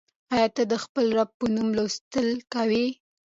[0.33, 2.85] آیا ته د خپل رب په نوم لوستل کوې؟